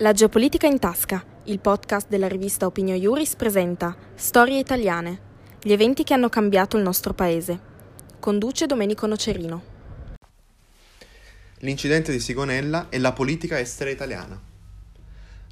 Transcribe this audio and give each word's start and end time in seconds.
La 0.00 0.12
geopolitica 0.12 0.66
in 0.66 0.78
tasca, 0.78 1.24
il 1.44 1.58
podcast 1.58 2.08
della 2.08 2.28
rivista 2.28 2.66
Opinio 2.66 2.94
Iuris 2.94 3.34
presenta 3.34 3.96
Storie 4.14 4.58
italiane, 4.58 5.20
gli 5.62 5.72
eventi 5.72 6.04
che 6.04 6.12
hanno 6.12 6.28
cambiato 6.28 6.76
il 6.76 6.82
nostro 6.82 7.14
paese. 7.14 7.58
Conduce 8.20 8.66
Domenico 8.66 9.06
Nocerino. 9.06 9.62
L'incidente 11.60 12.12
di 12.12 12.20
Sigonella 12.20 12.90
e 12.90 12.98
la 12.98 13.14
politica 13.14 13.58
estera 13.58 13.88
italiana. 13.88 14.38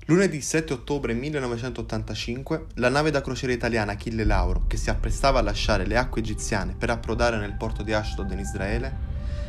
Lunedì 0.05 0.43
7 0.43 0.75
ottobre 0.75 1.15
1985, 1.15 2.67
la 2.75 2.91
nave 2.91 3.11
da 3.11 3.23
crociera 3.23 3.55
italiana 3.55 3.93
Achille 3.93 4.25
Lauro, 4.25 4.65
che 4.67 4.77
si 4.77 4.91
apprestava 4.91 5.39
a 5.39 5.43
lasciare 5.43 5.87
le 5.87 5.97
acque 5.97 6.21
egiziane 6.21 6.75
per 6.79 6.91
approdare 6.91 7.39
nel 7.39 7.55
porto 7.55 7.83
di 7.83 7.95
Ashdod 7.95 8.31
in 8.33 8.41
Israele, 8.41 8.95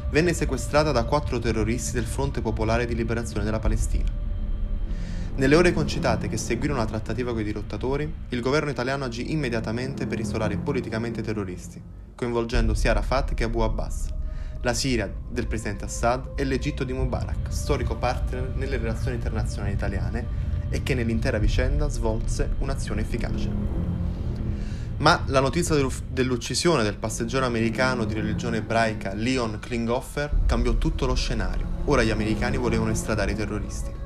venne 0.09 0.33
sequestrata 0.33 0.93
da 0.93 1.03
quattro 1.03 1.37
terroristi 1.37 1.91
del 1.91 2.05
Fronte 2.05 2.39
Popolare 2.39 2.85
di 2.85 2.95
Liberazione 2.95 3.43
della 3.43 3.59
Palestina. 3.59 4.24
Nelle 5.37 5.57
ore 5.57 5.73
concitate 5.73 6.29
che 6.29 6.37
seguirono 6.37 6.79
la 6.79 6.85
trattativa 6.85 7.31
con 7.31 7.41
i 7.41 7.43
dirottatori, 7.43 8.09
il 8.29 8.39
governo 8.39 8.69
italiano 8.69 9.03
agì 9.03 9.33
immediatamente 9.33 10.07
per 10.07 10.17
isolare 10.17 10.55
politicamente 10.55 11.19
i 11.19 11.23
terroristi, 11.23 11.81
coinvolgendo 12.15 12.73
sia 12.73 12.91
Arafat 12.91 13.33
che 13.33 13.43
Abu 13.43 13.59
Abbas, 13.59 14.07
la 14.61 14.73
Siria 14.73 15.13
del 15.29 15.47
presidente 15.47 15.83
Assad 15.83 16.31
e 16.37 16.45
l'Egitto 16.45 16.85
di 16.85 16.93
Mubarak, 16.93 17.51
storico 17.51 17.97
partner 17.97 18.53
nelle 18.55 18.77
relazioni 18.77 19.17
internazionali 19.17 19.73
italiane 19.73 20.25
e 20.69 20.83
che 20.83 20.93
nell'intera 20.93 21.37
vicenda 21.37 21.89
svolse 21.89 22.55
un'azione 22.59 23.01
efficace. 23.01 23.49
Ma 24.99 25.21
la 25.25 25.41
notizia 25.41 25.75
dell'uccisione 26.07 26.81
del 26.81 26.95
passeggero 26.95 27.45
americano 27.45 28.05
di 28.05 28.13
religione 28.13 28.57
ebraica 28.57 29.13
Leon 29.13 29.59
Klinghoffer 29.59 30.43
cambiò 30.45 30.75
tutto 30.75 31.05
lo 31.05 31.13
scenario. 31.13 31.67
Ora 31.85 32.03
gli 32.03 32.11
americani 32.11 32.55
volevano 32.55 32.91
estradare 32.91 33.33
i 33.33 33.35
terroristi. 33.35 34.03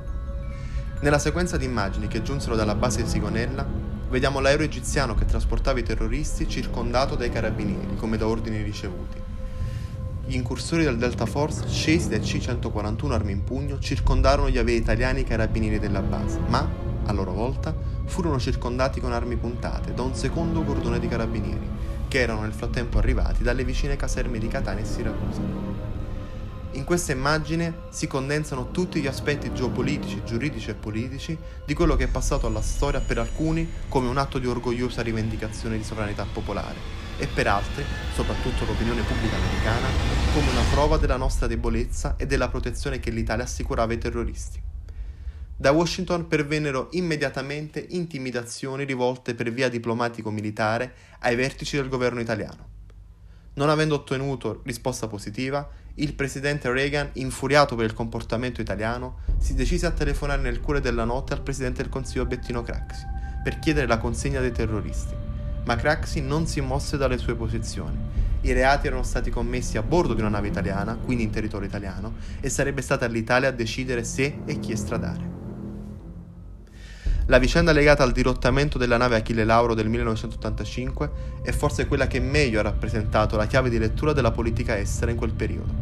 Nella 1.02 1.18
sequenza 1.18 1.56
di 1.56 1.64
immagini 1.64 2.08
che 2.08 2.20
giunsero 2.20 2.54
dalla 2.54 2.74
base 2.74 3.02
di 3.02 3.08
Sigonella, 3.08 3.66
vediamo 4.10 4.38
l'aereo 4.38 4.66
egiziano 4.66 5.14
che 5.14 5.24
trasportava 5.24 5.78
i 5.78 5.82
terroristi 5.82 6.46
circondato 6.46 7.14
dai 7.14 7.30
carabinieri, 7.30 7.96
come 7.96 8.18
da 8.18 8.26
ordini 8.26 8.60
ricevuti. 8.60 9.16
Gli 10.26 10.34
incursori 10.34 10.84
del 10.84 10.98
Delta 10.98 11.24
Force, 11.24 11.66
scesi 11.68 12.10
dai 12.10 12.20
C-141 12.20 13.12
armi 13.12 13.32
in 13.32 13.44
pugno, 13.44 13.78
circondarono 13.78 14.50
gli 14.50 14.58
aerei 14.58 14.76
italiani 14.76 15.24
carabinieri 15.24 15.78
della 15.78 16.02
base, 16.02 16.38
ma, 16.48 16.68
a 17.06 17.12
loro 17.12 17.32
volta, 17.32 17.74
furono 18.04 18.38
circondati 18.38 19.00
con 19.00 19.14
armi 19.14 19.36
puntate 19.36 19.94
da 19.94 20.02
un 20.02 20.14
secondo 20.14 20.62
cordone 20.62 21.00
di 21.00 21.08
carabinieri, 21.08 21.68
che 22.08 22.20
erano 22.20 22.42
nel 22.42 22.52
frattempo 22.52 22.98
arrivati 22.98 23.42
dalle 23.42 23.64
vicine 23.64 23.96
caserme 23.96 24.38
di 24.38 24.48
Catania 24.48 24.82
e 24.82 24.86
Siracusa. 24.86 25.89
In 26.72 26.84
questa 26.84 27.10
immagine 27.10 27.88
si 27.90 28.06
condensano 28.06 28.70
tutti 28.70 29.00
gli 29.00 29.08
aspetti 29.08 29.52
geopolitici, 29.52 30.22
giuridici 30.24 30.70
e 30.70 30.74
politici 30.74 31.36
di 31.66 31.74
quello 31.74 31.96
che 31.96 32.04
è 32.04 32.08
passato 32.08 32.46
alla 32.46 32.62
storia 32.62 33.00
per 33.00 33.18
alcuni 33.18 33.68
come 33.88 34.08
un 34.08 34.16
atto 34.18 34.38
di 34.38 34.46
orgogliosa 34.46 35.02
rivendicazione 35.02 35.76
di 35.76 35.82
sovranità 35.82 36.24
popolare 36.32 36.78
e 37.18 37.26
per 37.26 37.48
altri, 37.48 37.84
soprattutto 38.14 38.64
l'opinione 38.64 39.02
pubblica 39.02 39.34
americana, 39.34 39.88
come 40.32 40.48
una 40.50 40.62
prova 40.70 40.96
della 40.96 41.16
nostra 41.16 41.48
debolezza 41.48 42.14
e 42.16 42.26
della 42.26 42.48
protezione 42.48 43.00
che 43.00 43.10
l'Italia 43.10 43.44
assicurava 43.44 43.90
ai 43.90 43.98
terroristi. 43.98 44.62
Da 45.56 45.72
Washington 45.72 46.28
pervennero 46.28 46.86
immediatamente 46.92 47.84
intimidazioni 47.90 48.84
rivolte 48.84 49.34
per 49.34 49.52
via 49.52 49.68
diplomatico-militare 49.68 50.94
ai 51.18 51.34
vertici 51.34 51.76
del 51.76 51.88
governo 51.88 52.20
italiano. 52.20 52.79
Non 53.54 53.68
avendo 53.68 53.96
ottenuto 53.96 54.62
risposta 54.64 55.08
positiva, 55.08 55.68
il 55.94 56.14
presidente 56.14 56.70
Reagan, 56.70 57.10
infuriato 57.14 57.74
per 57.74 57.84
il 57.84 57.94
comportamento 57.94 58.60
italiano, 58.60 59.18
si 59.38 59.54
decise 59.54 59.86
a 59.86 59.90
telefonare 59.90 60.40
nel 60.40 60.60
cuore 60.60 60.80
della 60.80 61.04
notte 61.04 61.32
al 61.32 61.42
presidente 61.42 61.82
del 61.82 61.90
Consiglio 61.90 62.26
Bettino 62.26 62.62
Craxi 62.62 63.04
per 63.42 63.58
chiedere 63.58 63.86
la 63.86 63.98
consegna 63.98 64.40
dei 64.40 64.52
terroristi. 64.52 65.14
Ma 65.64 65.76
Craxi 65.76 66.20
non 66.20 66.46
si 66.46 66.60
mosse 66.60 66.96
dalle 66.96 67.18
sue 67.18 67.34
posizioni. 67.34 67.98
I 68.42 68.52
reati 68.52 68.86
erano 68.86 69.02
stati 69.02 69.30
commessi 69.30 69.76
a 69.76 69.82
bordo 69.82 70.14
di 70.14 70.20
una 70.20 70.30
nave 70.30 70.48
italiana, 70.48 70.96
quindi 70.96 71.24
in 71.24 71.30
territorio 71.30 71.68
italiano, 71.68 72.14
e 72.40 72.48
sarebbe 72.48 72.80
stata 72.80 73.06
l'Italia 73.06 73.48
a 73.48 73.52
decidere 73.52 74.04
se 74.04 74.40
e 74.46 74.58
chi 74.58 74.72
estradare. 74.72 75.39
La 77.30 77.38
vicenda 77.38 77.70
legata 77.70 78.02
al 78.02 78.10
dirottamento 78.10 78.76
della 78.76 78.96
nave 78.96 79.14
Achille 79.14 79.44
Lauro 79.44 79.74
del 79.74 79.88
1985 79.88 81.10
è 81.42 81.52
forse 81.52 81.86
quella 81.86 82.08
che 82.08 82.18
meglio 82.18 82.58
ha 82.58 82.64
rappresentato 82.64 83.36
la 83.36 83.46
chiave 83.46 83.70
di 83.70 83.78
lettura 83.78 84.12
della 84.12 84.32
politica 84.32 84.76
estera 84.76 85.12
in 85.12 85.16
quel 85.16 85.30
periodo. 85.30 85.72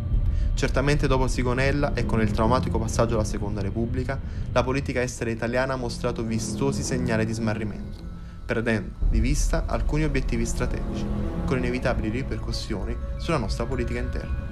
Certamente 0.52 1.06
dopo 1.06 1.26
Sigonella 1.26 1.94
e 1.94 2.04
con 2.04 2.20
il 2.20 2.32
traumatico 2.32 2.78
passaggio 2.78 3.14
alla 3.14 3.24
Seconda 3.24 3.62
Repubblica, 3.62 4.20
la 4.52 4.62
politica 4.62 5.00
estera 5.00 5.30
italiana 5.30 5.72
ha 5.72 5.76
mostrato 5.76 6.22
vistosi 6.22 6.82
segnali 6.82 7.24
di 7.24 7.32
smarrimento, 7.32 7.98
perdendo 8.44 9.06
di 9.08 9.18
vista 9.18 9.64
alcuni 9.64 10.04
obiettivi 10.04 10.44
strategici, 10.44 11.06
con 11.46 11.56
inevitabili 11.56 12.10
ripercussioni 12.10 12.94
sulla 13.16 13.38
nostra 13.38 13.64
politica 13.64 14.00
interna. 14.00 14.47